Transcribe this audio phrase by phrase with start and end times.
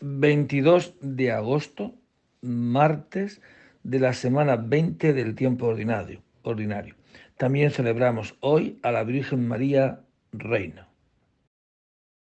[0.00, 1.94] 22 de agosto,
[2.42, 3.40] martes
[3.82, 6.22] de la semana 20 del tiempo ordinario.
[6.42, 6.94] ordinario.
[7.36, 10.00] También celebramos hoy a la Virgen María
[10.32, 10.88] Reina.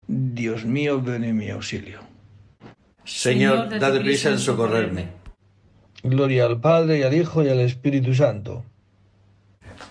[0.06, 2.00] Dios mío, ven en mi auxilio.
[3.04, 5.09] Señor, dad prisa en socorrerme.
[6.03, 8.64] Gloria al Padre y al Hijo y al Espíritu Santo.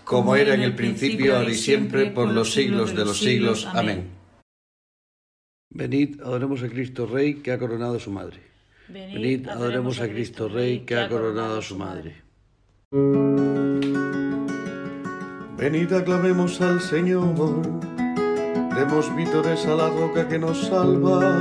[0.03, 3.67] Como era en el principio, ahora y siempre, por los siglos de los siglos.
[3.73, 4.16] Amén.
[5.69, 8.39] Venid, adoremos a Cristo Rey que ha coronado a su madre.
[8.87, 12.15] Venid, adoremos a Cristo Rey que ha coronado a su madre.
[15.57, 17.61] Venid, aclamemos al Señor,
[18.75, 21.35] demos vítores a la roca que nos salva.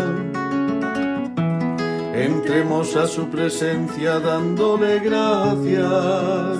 [2.14, 6.58] Entremos a su presencia dándole gracias,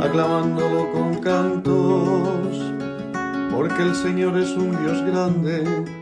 [0.00, 2.58] aclamándolo con cantos,
[3.52, 6.01] porque el Señor es un Dios grande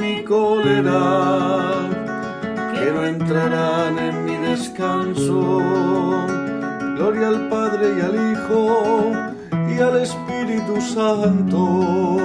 [0.31, 0.81] que
[2.93, 5.59] no entrarán en mi descanso.
[6.95, 9.11] Gloria al Padre y al Hijo
[9.69, 12.17] y al Espíritu Santo,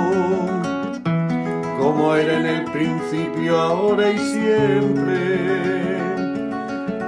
[1.81, 5.99] como era en el principio, ahora y siempre,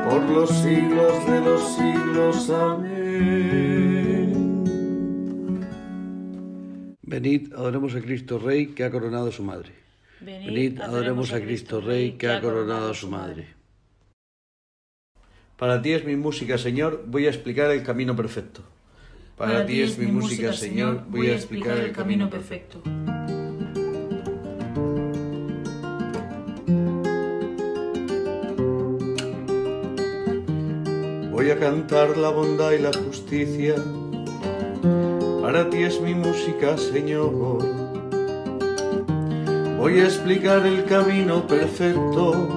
[0.09, 2.51] por los siglos de los siglos.
[2.51, 2.99] Amén.
[7.03, 9.88] Venid, adoremos a Cristo Rey que ha coronado a su madre.
[10.21, 13.55] Venid, adoremos a Cristo Rey que ha coronado a su madre.
[15.57, 18.63] Para ti es mi música, Señor, voy a explicar el camino perfecto.
[19.37, 22.83] Para ti es mi música, Señor, voy a explicar el camino perfecto.
[31.31, 33.77] Voy a cantar la bondad y la justicia
[35.49, 37.78] para ti es mi música, Señor.
[39.79, 42.49] Voy a explicar el camino perfecto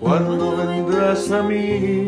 [0.00, 2.06] cuando vendrás a mí.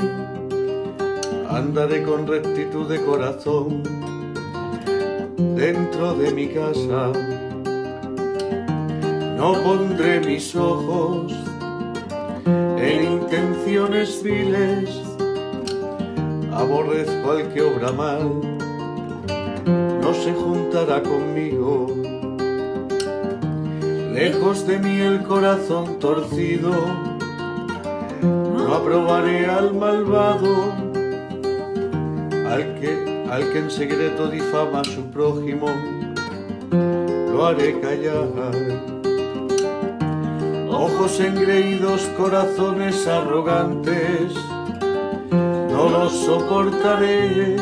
[1.50, 3.82] Andaré con rectitud de corazón
[5.54, 7.12] dentro de mi casa.
[9.36, 11.34] No pondré mis ojos
[12.46, 15.02] en intenciones viles.
[16.50, 18.52] Aborrezco al que obra mal
[20.02, 22.01] no se juntará conmigo.
[24.12, 26.70] Lejos de mí el corazón torcido,
[28.22, 30.72] no aprobaré al malvado,
[32.46, 35.66] al que, al que en secreto difama a su prójimo,
[36.70, 38.28] lo haré callar.
[40.68, 44.34] Ojos engreídos, corazones arrogantes,
[45.70, 47.56] no los soportaré.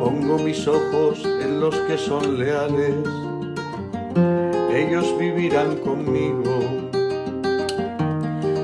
[0.00, 2.96] Pongo mis ojos en los que son leales,
[4.74, 6.60] ellos vivirán conmigo.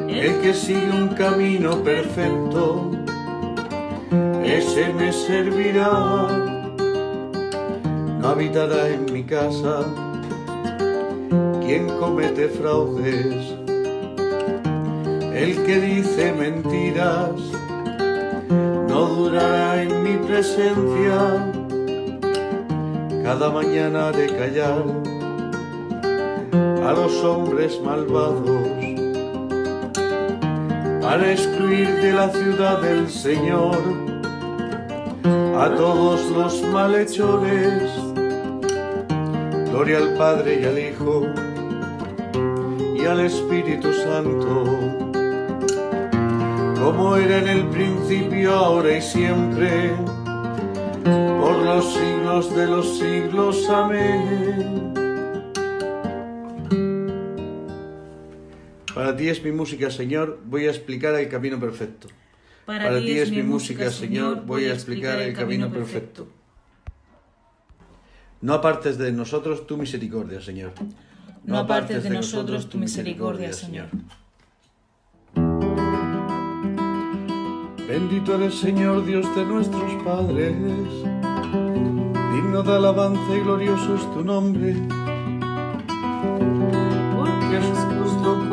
[0.09, 2.91] El que sigue un camino perfecto,
[4.43, 6.29] ese me servirá.
[8.21, 9.85] No habitará en mi casa
[11.65, 13.55] quien comete fraudes,
[15.35, 17.31] el que dice mentiras
[18.89, 21.53] no durará en mi presencia.
[23.23, 24.85] Cada mañana de callar
[26.89, 28.63] a los hombres malvados.
[31.03, 33.77] para excluir de la ciudad del Señor
[35.59, 37.91] a todos los malhechores.
[39.71, 41.27] Gloria al Padre y al Hijo
[42.97, 44.65] y al Espíritu Santo,
[46.83, 49.93] como era en el principio, ahora y siempre,
[51.41, 53.69] por los siglos de los siglos.
[53.69, 54.98] Amén.
[58.99, 62.09] Para ti es mi música, Señor, voy a explicar el camino perfecto.
[62.67, 66.27] Para, ti es mi música, Señor, voy a explicar el camino perfecto.
[68.41, 70.73] No apartes de nosotros tu misericordia, Señor.
[71.45, 73.87] No apartes de nosotros tu misericordia, Señor.
[77.87, 80.57] Bendito eres, Señor, Dios de nuestros padres.
[82.35, 84.75] Digno de alabanza y glorioso es tu nombre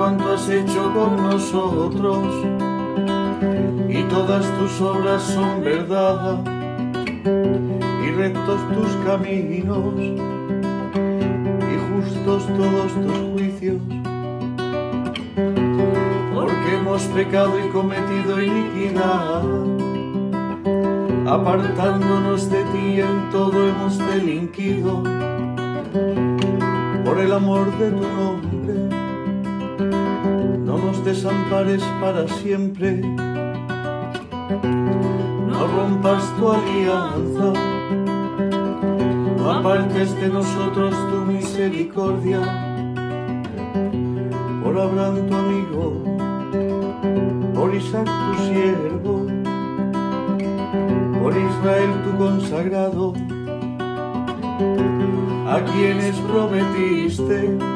[0.06, 2.20] cuanto has hecho con nosotros.
[3.90, 6.42] Y todas tus obras son verdad.
[8.06, 9.96] Y rectos tus caminos.
[11.72, 13.82] Y justos todos tus juicios.
[16.36, 19.44] Porque hemos pecado y cometido iniquidad.
[21.26, 25.02] Apartándonos de ti en todo hemos delinquido.
[27.04, 29.05] Por el amor de tu nombre
[30.66, 33.02] no nos desampares para siempre,
[35.48, 37.54] no rompas tu alianza,
[39.38, 42.40] no apartes de nosotros tu misericordia,
[44.64, 46.04] por Abraham tu amigo,
[47.54, 49.26] por Isaac tu siervo,
[51.22, 53.14] por Israel tu consagrado,
[55.48, 57.75] a quienes prometiste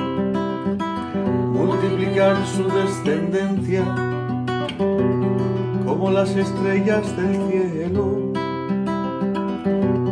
[2.19, 3.86] su descendencia
[5.86, 8.33] como las estrellas del cielo,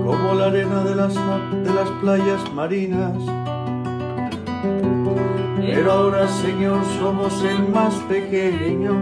[0.06, 3.12] como la arena de las, de las playas marinas.
[5.58, 8.94] Pero ahora, Señor, somos el más pequeño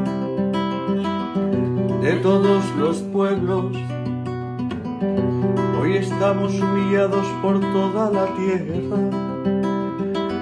[2.01, 3.67] de todos los pueblos.
[5.79, 9.34] Hoy estamos humillados por toda la tierra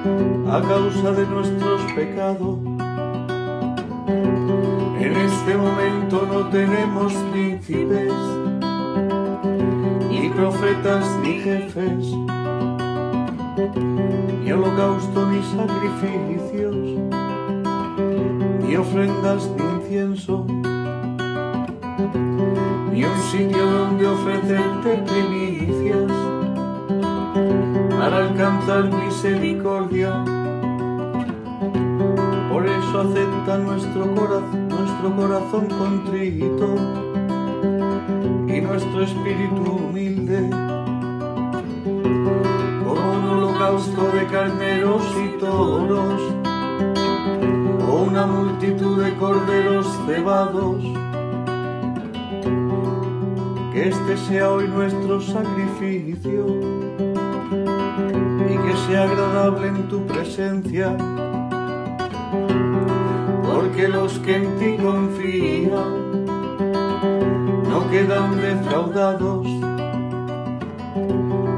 [0.06, 2.60] a causa de nuestros pecados.
[5.00, 8.14] En este momento no tenemos príncipes,
[10.10, 12.14] ni profetas, ni jefes,
[14.44, 16.76] ni holocausto, ni sacrificios,
[18.66, 20.46] ni ofrendas, ni incienso,
[22.92, 26.23] ni un sitio donde ofrecerte primicias
[28.04, 30.12] para alcanzar misericordia.
[32.94, 36.76] Acepta nuestro corazón, nuestro corazón contrito
[38.48, 40.50] y nuestro espíritu humilde,
[42.86, 46.22] como un holocausto de carneros y toros,
[47.90, 50.84] o una multitud de corderos cebados.
[53.74, 57.13] Que este sea hoy nuestro sacrificio
[58.76, 60.96] sea agradable en tu presencia
[63.54, 66.26] porque los que en ti confían
[67.70, 69.48] no quedan defraudados.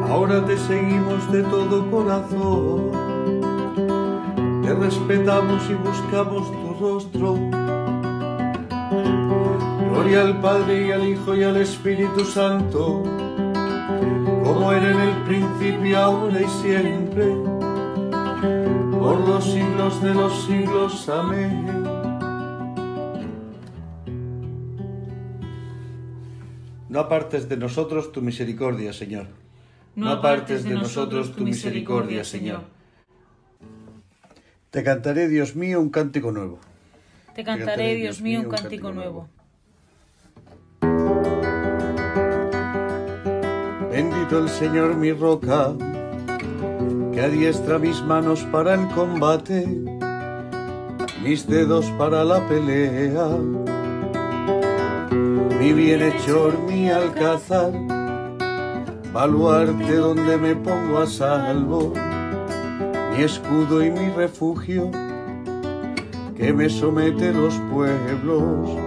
[0.10, 2.92] Ahora te seguimos de todo corazón,
[4.64, 7.36] te respetamos y buscamos tu rostro.
[9.90, 13.04] Gloria al Padre y al Hijo y al Espíritu Santo,
[14.56, 17.26] como era en el principio, ahora y siempre,
[18.90, 21.10] por los siglos de los siglos.
[21.10, 21.84] Amén.
[26.88, 29.28] No apartes de nosotros tu misericordia, Señor.
[29.94, 32.62] No apartes de nosotros tu misericordia, Señor.
[34.70, 36.60] Te cantaré, Dios mío, un cántico nuevo.
[37.34, 39.28] Te cantaré, Dios mío, un cántico nuevo.
[43.96, 45.74] Bendito el Señor, mi roca,
[47.14, 49.66] que adiestra mis manos para el combate,
[51.24, 53.30] mis dedos para la pelea
[55.66, 57.72] mi bienhechor, mi alcázar,
[59.14, 61.94] baluarte donde me pongo a salvo,
[63.16, 64.92] mi escudo y mi refugio,
[66.36, 68.85] que me somete los pueblos.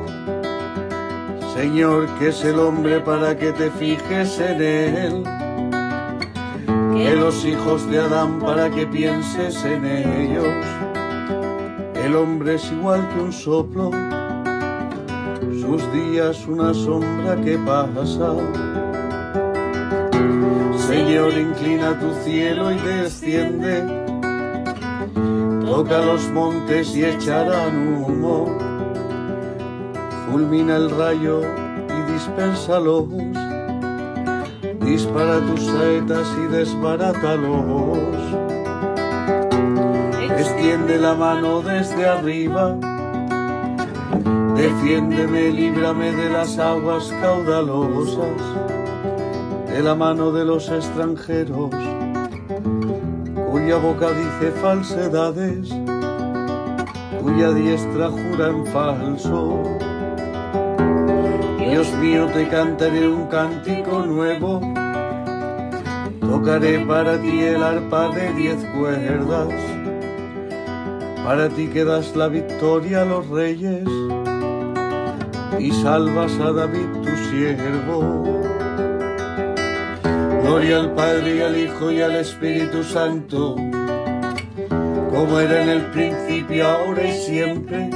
[1.58, 5.24] Señor, que es el hombre para que te fijes en él,
[6.94, 10.64] que los hijos de Adán para que pienses en ellos.
[11.96, 13.90] El hombre es igual que un soplo
[15.60, 18.36] sus días una sombra que pasa.
[20.86, 23.82] Señor, inclina tu cielo y desciende,
[25.66, 28.46] toca los montes y echarán humo,
[30.30, 33.04] fulmina el rayo y dispersalos,
[34.80, 37.98] dispara tus saetas y desbarátalos,
[40.38, 42.76] extiende la mano desde arriba.
[44.54, 48.42] Defiéndeme, líbrame de las aguas caudalosas,
[49.68, 51.70] de la mano de los extranjeros,
[53.50, 55.68] cuya boca dice falsedades,
[57.22, 59.87] cuya diestra jura en falso.
[61.78, 64.60] Dios mío, te cantaré un cántico nuevo,
[66.20, 69.54] tocaré para ti el arpa de diez cuerdas,
[71.24, 73.84] para ti que das la victoria a los reyes
[75.60, 78.24] y salvas a David tu siervo.
[80.42, 83.54] Gloria al Padre y al Hijo y al Espíritu Santo,
[85.12, 87.88] como era en el principio, ahora y siempre,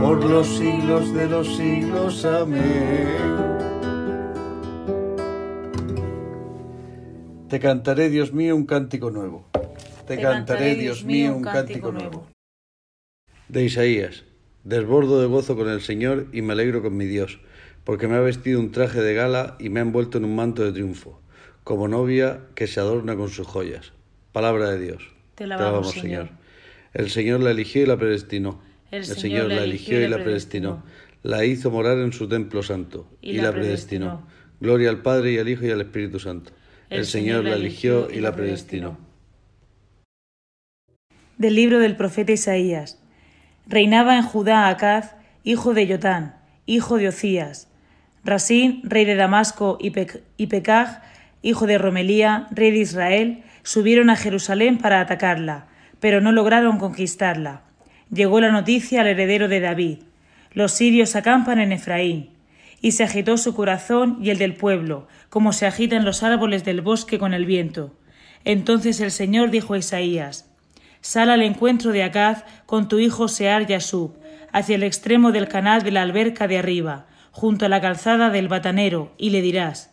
[0.00, 2.24] por los siglos de los siglos.
[2.24, 3.08] Amén.
[7.48, 9.46] Te cantaré, Dios mío, un cántico nuevo.
[10.06, 12.26] Te, cantaré, Dios mío, un cántico nuevo.
[13.48, 14.24] De Isaías.
[14.64, 17.38] Desbordo de gozo con el Señor y me alegro con mi Dios,
[17.84, 20.64] porque me ha vestido un traje de gala y me ha envuelto en un manto
[20.64, 21.20] de triunfo,
[21.62, 23.92] como novia que se adorna con sus joyas.
[24.32, 25.14] Palabra de Dios.
[25.36, 26.30] Te alabamos, Señor.
[26.94, 28.60] El Señor la eligió y la predestinó.
[28.90, 30.82] El, Señor, la eligió y la predestinó.
[31.22, 34.26] La hizo morar en su templo santo y, la predestinó.
[34.60, 36.52] Gloria al Padre y al Hijo y al Espíritu Santo.
[36.88, 38.96] El, Señor la eligió y la predestinó.
[41.36, 43.02] Del libro del profeta Isaías.
[43.66, 47.68] Reinaba en Judá Acaz, hijo de Yotán, hijo de Ocías.
[48.24, 49.90] Rasín, rey de Damasco, y,
[50.46, 51.02] Pecaj,
[51.42, 55.66] hijo de Romelía, rey de Israel, subieron a Jerusalén para atacarla,
[56.00, 57.65] pero no lograron conquistarla.
[58.12, 59.98] Llegó la noticia al heredero de David.
[60.52, 62.30] Los sirios acampan en Efraín.
[62.80, 66.82] Y se agitó su corazón y el del pueblo, como se agitan los árboles del
[66.82, 67.94] bosque con el viento.
[68.44, 70.48] Entonces el Señor dijo a Isaías,
[71.00, 74.14] Sal al encuentro de Acaz con tu hijo Sear Yasub,
[74.52, 78.48] hacia el extremo del canal de la alberca de arriba, junto a la calzada del
[78.48, 79.90] batanero, y le dirás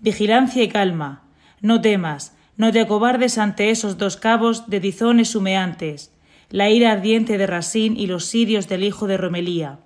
[0.00, 1.22] Vigilancia y calma.
[1.60, 6.12] No temas, no te acobardes ante esos dos cabos de tizones humeantes,
[6.50, 9.80] la ira ardiente de Rasín y los sirios del hijo de Romelía.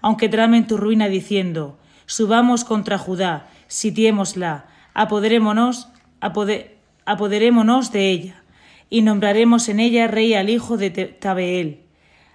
[0.00, 5.88] Aunque tramen tu ruina diciendo Subamos contra Judá, sitiémosla, apoderémonos,
[6.20, 8.42] apoderémonos de ella
[8.90, 11.80] y nombraremos en ella rey al hijo de Tabeel.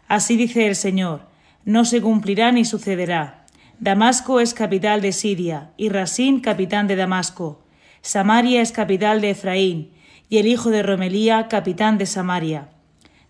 [0.08, 1.28] Así dice el Señor,
[1.66, 3.46] no se cumplirá ni sucederá.
[3.80, 7.64] Damasco es capital de Siria, y Rasín capitán de Damasco.
[8.02, 9.92] Samaria es capital de Efraín,
[10.28, 12.70] y el hijo de Romelía capitán de Samaria.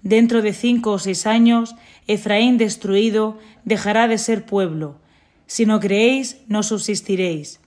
[0.03, 1.75] Dentro de cinco o seis años,
[2.07, 4.97] Efraín destruido dejará de ser pueblo.
[5.45, 7.59] Si no creéis, no subsistiréis.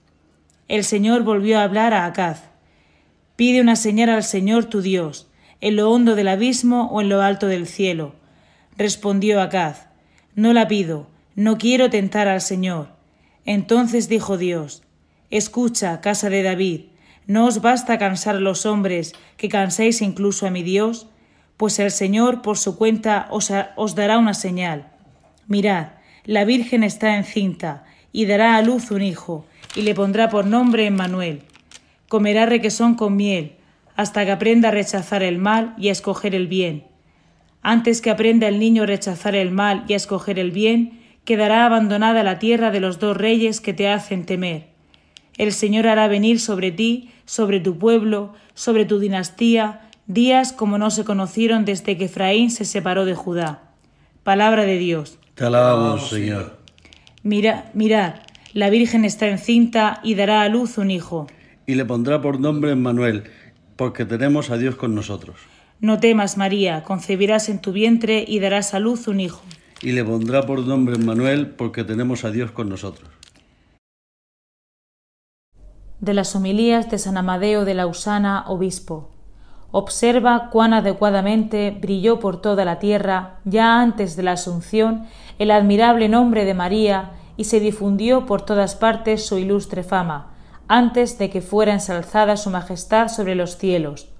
[0.68, 2.44] El Señor volvió a hablar a Acaz.
[3.36, 5.28] Pide una señal al Señor tu Dios
[5.62, 8.14] en lo hondo del abismo o en lo alto del cielo.
[8.76, 9.86] Respondió Acaz,
[10.34, 12.88] No la pido, no quiero tentar al Señor.
[13.46, 14.82] Entonces dijo Dios,
[15.30, 16.80] Escucha, casa de David,
[17.26, 21.06] ¿no os basta cansar a los hombres, que canséis incluso a mi Dios?
[21.56, 24.90] Pues el Señor por su cuenta os, os dará una señal.
[25.46, 25.88] Mirad,
[26.24, 30.86] la Virgen está encinta, y dará a luz un hijo, y le pondrá por nombre
[30.86, 31.42] Emmanuel.
[32.08, 33.56] Comerá requesón con miel,
[33.96, 36.84] hasta que aprenda a rechazar el mal y a escoger el bien.
[37.62, 41.64] Antes que aprenda el niño a rechazar el mal y a escoger el bien, quedará
[41.64, 44.66] abandonada la tierra de los dos reyes que te hacen temer.
[45.38, 50.90] El Señor hará venir sobre ti, sobre tu pueblo, sobre tu dinastía, días como no
[50.90, 53.62] se conocieron desde que Efraín se separó de Judá.
[54.22, 55.18] Palabra de Dios.
[55.34, 56.58] Te alabamos, Señor.
[57.22, 58.16] Mira, mirad,
[58.52, 61.26] la Virgen está encinta y dará a luz un hijo.
[61.66, 63.24] Y le pondrá por nombre Emmanuel
[63.76, 65.36] porque tenemos a Dios con nosotros.
[65.80, 69.42] No temas, María, concebirás en tu vientre y darás a luz un hijo.
[69.82, 73.10] Y le pondrá por nombre Manuel, porque tenemos a Dios con nosotros.
[75.98, 79.11] De las homilías de San Amadeo de Lausana, obispo.
[79.74, 85.06] Observa cuán adecuadamente brilló por toda la tierra, ya antes de la Asunción,
[85.38, 90.34] el admirable nombre de María, y se difundió por todas partes su ilustre fama,
[90.68, 94.10] antes de que fuera ensalzada su majestad sobre los cielos.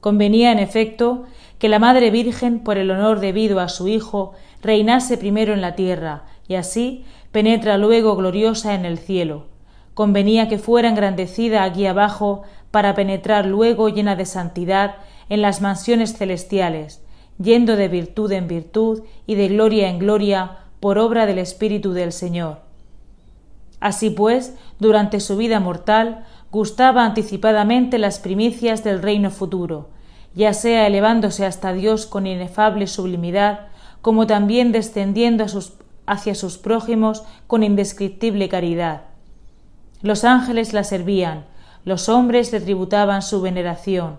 [0.00, 1.24] Convenía, en efecto,
[1.58, 5.74] que la Madre Virgen, por el honor debido a su Hijo, reinase primero en la
[5.74, 9.55] tierra, y así penetra luego gloriosa en el cielo.
[9.96, 14.96] Convenía que fuera engrandecida aquí abajo para penetrar luego llena de santidad
[15.30, 17.02] en las mansiones celestiales,
[17.38, 22.12] yendo de virtud en virtud y de gloria en gloria por obra del Espíritu del
[22.12, 22.58] Señor.
[23.80, 29.88] Así pues, durante su vida mortal, gustaba anticipadamente las primicias del reino futuro,
[30.34, 33.68] ya sea elevándose hasta Dios con inefable sublimidad,
[34.02, 35.46] como también descendiendo
[36.04, 39.15] hacia sus prójimos con indescriptible caridad.
[40.02, 41.46] Los ángeles la servían,
[41.84, 44.18] los hombres le tributaban su veneración,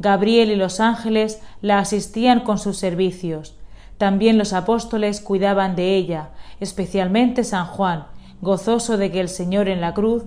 [0.00, 3.54] Gabriel y los ángeles la asistían con sus servicios.
[3.98, 8.06] También los apóstoles cuidaban de ella, especialmente San Juan,
[8.40, 10.24] gozoso de que el Señor en la cruz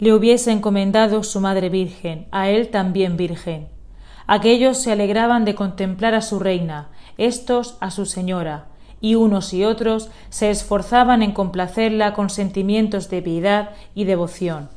[0.00, 3.68] le hubiese encomendado su Madre Virgen, a él también Virgen.
[4.26, 8.66] Aquellos se alegraban de contemplar a su reina, éstos a su señora,
[9.02, 14.70] y unos y otros se esforzaban en complacerla con sentimientos de piedad y devoción.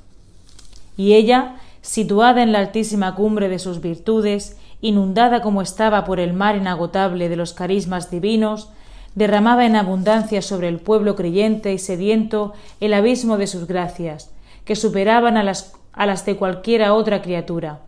[0.98, 6.34] Y ella situada en la altísima cumbre de sus virtudes, inundada como estaba por el
[6.34, 8.70] mar inagotable de los carismas divinos,
[9.14, 14.34] derramaba en abundancia sobre el pueblo creyente y sediento el abismo de sus gracias,
[14.66, 17.82] que superaban a las, a las de cualquiera otra criatura.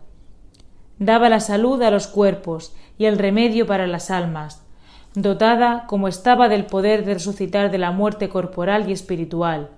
[1.00, 4.62] Daba la salud a los cuerpos y el remedio para las almas,
[5.22, 9.70] dotada como estaba del poder de resucitar de la muerte corporal y espiritual.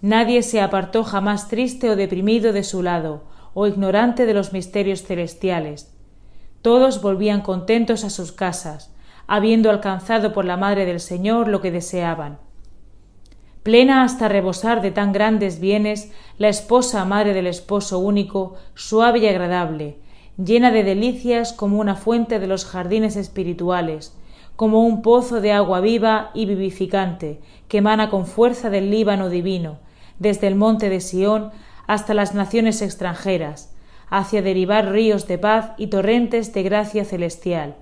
[0.00, 3.22] Nadie se apartó jamás triste o deprimido de su lado,
[3.54, 5.92] o ignorante de los misterios celestiales.
[6.62, 8.94] Todos volvían contentos a sus casas,
[9.26, 12.38] habiendo alcanzado por la Madre del Señor lo que deseaban.
[13.64, 19.26] Plena hasta rebosar de tan grandes bienes, la esposa madre del esposo único, suave y
[19.26, 19.98] agradable,
[20.42, 24.16] llena de delicias como una fuente de los jardines espirituales,
[24.58, 27.38] como un pozo de agua viva y vivificante,
[27.68, 29.78] que emana con fuerza del Líbano divino,
[30.18, 31.52] desde el monte de Sión
[31.86, 33.72] hasta las naciones extranjeras,
[34.10, 37.76] hacia derivar ríos de paz y torrentes de gracia celestial.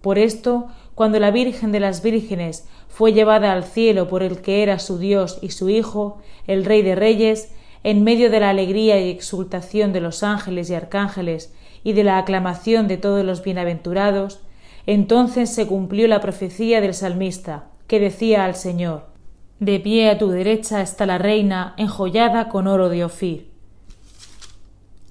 [0.00, 4.62] Por esto, cuando la Virgen de las Vírgenes fue llevada al cielo por el que
[4.62, 9.00] era su Dios y su Hijo, el Rey de Reyes, en medio de la alegría
[9.00, 14.40] y exultación de los ángeles y arcángeles y de la aclamación de todos los bienaventurados,
[14.86, 19.10] entonces se cumplió la profecía del salmista, que decía al Señor
[19.60, 23.50] de pie a tu derecha está la reina enjollada con oro de Ofir.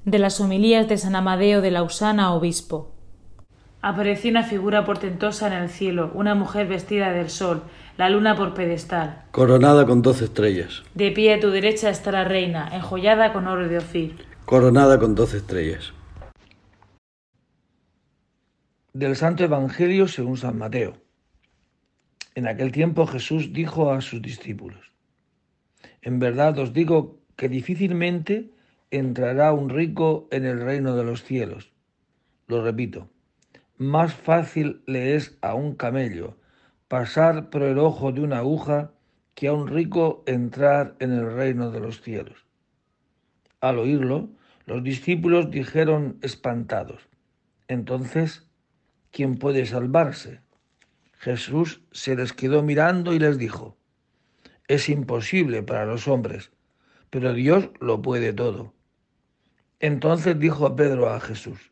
[0.06, 2.92] De las homilías de San Amadeo de Lausana, obispo.
[3.84, 7.62] Apareció una figura portentosa en el cielo, una mujer vestida del sol,
[7.96, 9.22] la luna por pedestal.
[9.30, 10.82] Coronada con doce estrellas.
[10.96, 14.26] De pie a tu derecha está la reina, enjollada con oro de Ofir.
[14.46, 15.94] Coronada con doce estrellas.
[18.94, 20.98] Del Santo Evangelio según San Mateo.
[22.34, 24.92] En aquel tiempo Jesús dijo a sus discípulos,
[26.02, 28.50] En verdad os digo que difícilmente
[28.90, 31.72] entrará un rico en el reino de los cielos.
[32.48, 33.12] Lo repito,
[33.78, 36.36] más fácil le es a un camello
[36.88, 38.92] pasar por el ojo de una aguja
[39.36, 42.48] que a un rico entrar en el reino de los cielos.
[43.62, 44.30] Al oírlo,
[44.66, 47.08] los discípulos dijeron espantados,
[47.68, 48.49] entonces,
[49.12, 50.42] ¿quién puede salvarse?
[51.18, 53.78] Jesús se les quedó mirando y les dijo,
[54.68, 56.52] es imposible para los hombres,
[57.10, 58.74] pero Dios lo puede todo.
[59.80, 61.72] Entonces dijo Pedro a Jesús,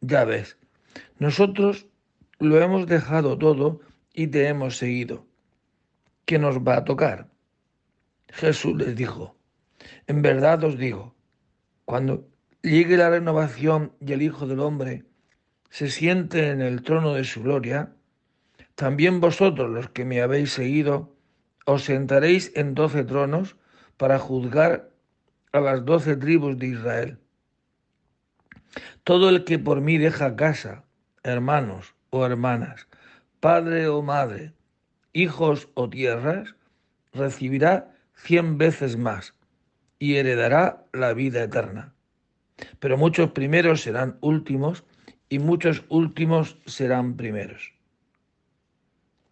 [0.00, 0.56] ya ves,
[1.18, 1.86] nosotros
[2.38, 3.80] lo hemos dejado todo
[4.14, 5.26] y te hemos seguido.
[6.24, 7.28] ¿Qué nos va a tocar?
[8.28, 9.36] Jesús les dijo,
[10.06, 11.14] en verdad os digo,
[11.84, 12.26] cuando
[12.62, 15.04] llegue la renovación y el Hijo del Hombre
[15.70, 17.92] se siente en el trono de su gloria,
[18.74, 21.14] también vosotros los que me habéis seguido,
[21.64, 23.56] os sentaréis en doce tronos
[23.96, 24.90] para juzgar
[25.52, 27.18] a las doce tribus de Israel.
[29.04, 30.84] Todo el que por mí deja casa,
[31.22, 32.88] hermanos o hermanas,
[33.40, 34.52] padre o madre,
[35.12, 36.54] hijos o tierras,
[37.12, 39.34] recibirá cien veces más
[39.98, 41.94] y heredará la vida eterna.
[42.78, 44.84] Pero muchos primeros serán últimos
[45.30, 47.72] y muchos últimos serán primeros.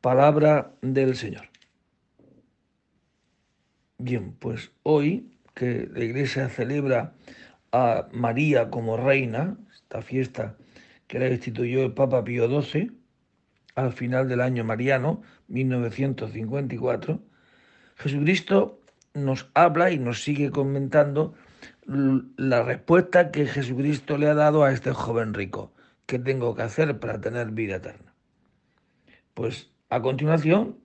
[0.00, 1.48] Palabra del Señor.
[3.98, 7.14] Bien, pues hoy que la Iglesia celebra
[7.72, 10.56] a María como reina, esta fiesta
[11.08, 12.92] que la instituyó el Papa Pío XII
[13.74, 17.20] al final del año mariano, 1954,
[17.96, 18.80] Jesucristo
[19.14, 21.34] nos habla y nos sigue comentando
[21.86, 25.72] la respuesta que Jesucristo le ha dado a este joven rico.
[26.08, 28.14] ¿Qué tengo que hacer para tener vida eterna?
[29.34, 30.78] Pues a continuación,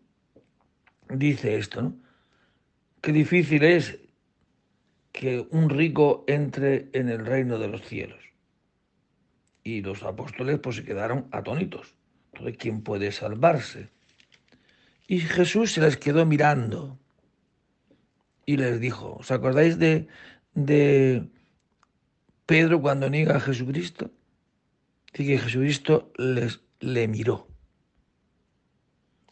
[1.08, 1.96] dice esto, ¿no?
[3.00, 4.02] Qué difícil es
[5.14, 8.20] que un rico entre en el reino de los cielos.
[9.64, 11.96] Y los apóstoles pues se quedaron atónitos.
[12.34, 13.92] Entonces, ¿quién puede salvarse?
[15.08, 17.00] Y Jesús se les quedó mirando
[18.46, 20.06] y les dijo, ¿os acordáis de,
[20.54, 21.30] de
[22.46, 24.12] Pedro cuando niega a Jesucristo?
[25.14, 27.48] Dice que Jesucristo les, le miró.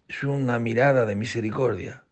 [0.07, 2.05] Es una mirada de misericordia,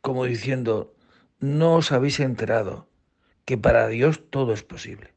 [0.00, 0.94] como diciendo,
[1.38, 2.88] no os habéis enterado
[3.44, 5.12] que para Dios todo es posible.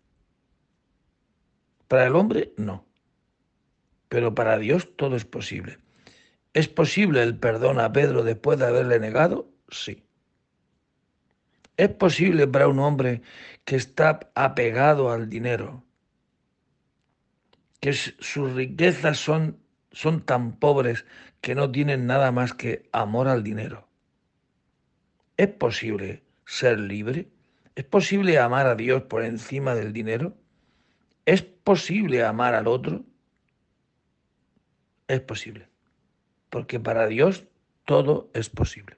[1.88, 2.86] Para el hombre no,
[4.10, 5.80] pero para Dios todo es posible.
[6.54, 9.50] ¿Es posible el perdón a Pedro después de haberle negado?
[9.70, 10.04] Sí.
[11.78, 13.22] ¿Es posible para un hombre
[13.64, 15.86] que está apegado al dinero,
[17.80, 19.58] que sus riquezas son,
[19.92, 21.06] son tan pobres
[21.42, 23.88] que no tienen nada más que amor al dinero?
[25.38, 27.30] ¿Es posible ser libre?
[27.76, 30.36] ¿Es posible amar a Dios por encima del dinero?
[31.26, 33.06] ¿Es posible amar al otro?
[35.08, 35.70] Es posible,
[36.50, 37.46] porque para Dios
[37.86, 38.98] todo es posible.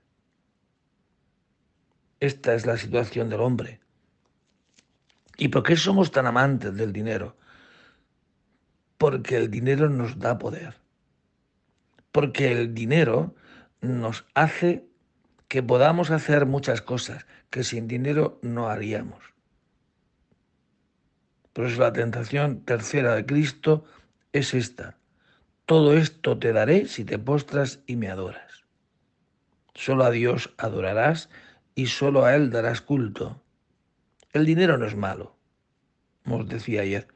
[2.20, 3.80] Esta es la situación del hombre.
[5.38, 7.36] ¿Y por qué somos tan amantes del dinero?
[9.02, 10.76] Porque el dinero nos da poder.
[12.12, 13.34] Porque el dinero
[13.82, 14.86] nos hace
[15.48, 19.24] que podamos hacer muchas cosas que sin dinero no haríamos.
[21.52, 23.86] Por eso la tentación tercera de Cristo
[24.34, 25.00] es esta.
[25.66, 28.66] Todo esto te daré si te postras y me adoras.
[29.74, 31.32] Solo a Dios adorarás
[31.74, 33.42] y solo a Él darás culto.
[34.32, 35.36] El dinero no es malo,
[36.24, 37.08] os decía ayer.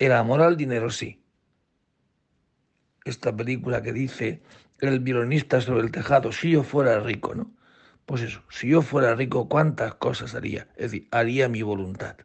[0.00, 1.22] El amor al dinero sí.
[3.04, 4.42] Esta película que dice
[4.78, 7.52] el violinista sobre el tejado, si yo fuera rico, ¿no?
[8.06, 10.68] Pues eso, si yo fuera rico, ¿cuántas cosas haría?
[10.76, 12.16] Es decir, haría mi voluntad.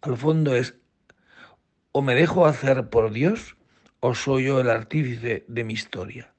[0.00, 0.74] Al fondo es,
[1.92, 3.58] o me dejo hacer por Dios,
[4.00, 6.32] o soy yo el artífice de mi historia.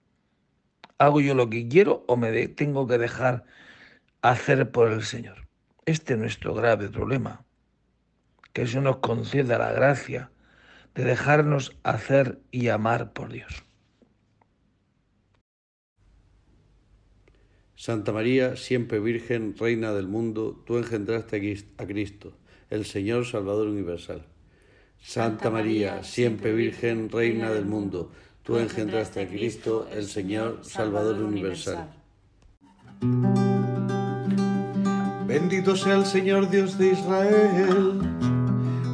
[0.98, 3.46] ¿Hago yo lo que quiero o me tengo que dejar
[4.24, 5.48] hacer por el Señor?
[5.86, 7.46] Este es nuestro grave problema.
[8.54, 10.32] Que eso nos conceda la gracia
[10.96, 13.63] de dejarnos hacer y amar por Dios.
[17.76, 22.38] Santa María, siempre Virgen, Reina del mundo, tú engendraste a Cristo,
[22.70, 24.26] el Señor Salvador Universal.
[25.02, 28.10] Santa María, siempre Virgen, Reina del mundo,
[28.44, 31.89] tú engendraste a Cristo, el Señor Salvador Universal.
[35.28, 38.00] Bendito sea el Señor Dios de Israel,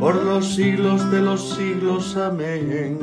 [0.00, 2.16] por los siglos de los siglos.
[2.16, 2.98] Amén.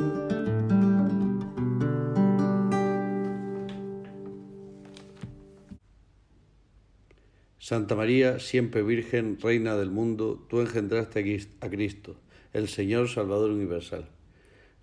[7.60, 12.16] Santa María, siempre Virgen, Reina del mundo, tú engendraste a Cristo,
[12.54, 14.08] el Señor Salvador universal.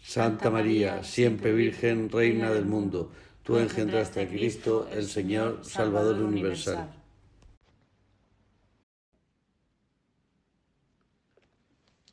[0.02, 3.12] Santa María, siempre Virgen, Reina del mundo,
[3.44, 7.01] tú engendraste a Cristo, el Señor Salvador universal.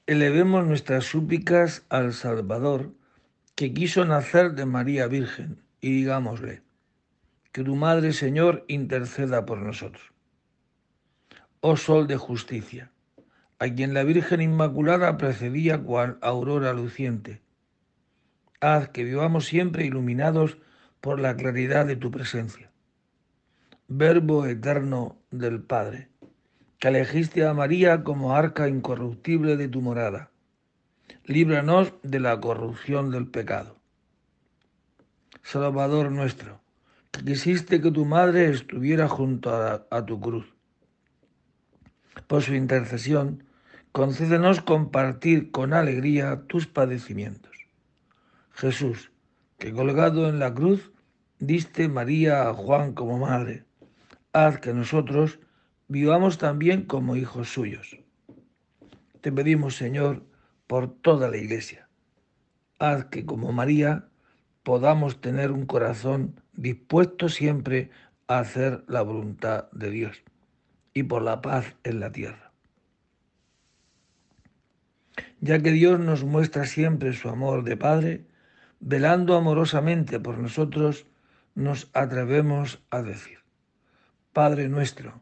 [0.09, 2.91] Elevemos nuestras súplicas al Salvador,
[3.53, 6.63] que quiso nacer de María Virgen, y digámosle,
[7.51, 10.11] que tu Madre Señor interceda por nosotros
[11.61, 12.91] oh sol de justicia,
[13.59, 17.39] a quien la Virgen Inmaculada precedía cual aurora luciente.
[18.61, 20.57] Haz que vivamos siempre iluminados
[21.01, 22.71] por la claridad de tu presencia.
[23.87, 26.09] Verbo eterno del Padre,
[26.79, 30.31] que elegiste a María como arca incorruptible de tu morada.
[31.25, 33.77] Líbranos de la corrupción del pecado.
[35.43, 36.61] Salvador nuestro,
[37.11, 40.53] quisiste que tu madre estuviera junto a, a tu cruz
[42.27, 43.43] por su intercesión,
[43.91, 47.67] concédenos compartir con alegría tus padecimientos.
[48.51, 49.11] Jesús,
[49.57, 50.91] que colgado en la cruz
[51.39, 53.65] diste María a Juan como madre,
[54.33, 55.39] haz que nosotros
[55.89, 57.99] vivamos también como hijos suyos.
[59.21, 60.23] Te pedimos, Señor,
[60.67, 61.89] por toda la Iglesia.
[62.77, 64.07] Haz que como María
[64.63, 67.89] podamos tener un corazón dispuesto siempre
[68.27, 70.23] a hacer la voluntad de Dios
[70.93, 72.51] y por la paz en la tierra.
[75.41, 78.25] Ya que Dios nos muestra siempre su amor de Padre,
[78.79, 81.07] velando amorosamente por nosotros,
[81.55, 83.39] nos atrevemos a decir,
[84.33, 85.21] Padre nuestro,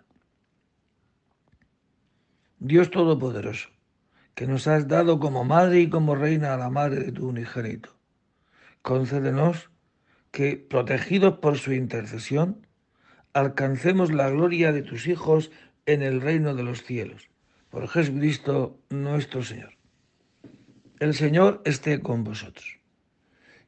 [2.63, 3.69] Dios Todopoderoso,
[4.35, 7.89] que nos has dado como madre y como reina a la madre de tu unigénito,
[8.83, 9.71] concédenos
[10.29, 12.67] que, protegidos por su intercesión,
[13.33, 15.49] alcancemos la gloria de tus hijos
[15.87, 17.31] en el reino de los cielos
[17.71, 19.73] por Jesucristo nuestro Señor.
[20.99, 22.77] El Señor esté con vosotros.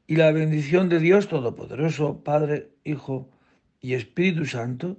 [0.06, 3.28] Y la bendición de Dios Todopoderoso, Padre, Hijo
[3.82, 4.98] y Espíritu Santo,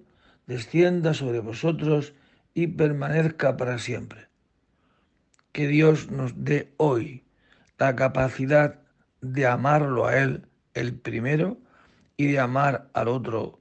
[0.48, 2.12] descienda sobre vosotros
[2.54, 4.28] y permanezca para siempre.
[5.52, 7.24] Que Dios nos dé hoy
[7.78, 8.80] la capacidad
[9.20, 11.58] de amarlo a Él, el primero,
[12.16, 13.60] y de amar al otro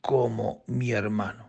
[0.00, 1.44] como mi hermano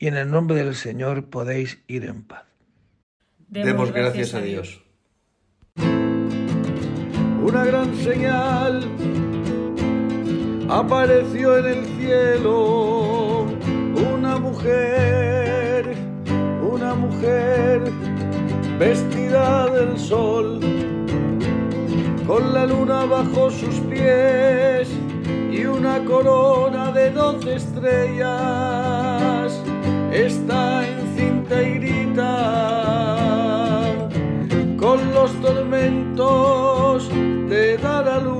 [0.00, 2.44] y en el nombre del Señor podéis ir en paz.
[3.48, 4.82] Demos gracias a Dios.
[7.42, 8.90] Una gran señal
[10.70, 13.09] apareció en el cielo,
[16.62, 17.82] una mujer
[18.78, 20.60] vestida del sol,
[22.26, 24.90] con la luna bajo sus pies
[25.50, 28.30] y una corona de doce estrellas
[30.12, 32.26] está encinta y grita
[34.78, 37.08] con los tormentos
[37.48, 38.39] de dar a luz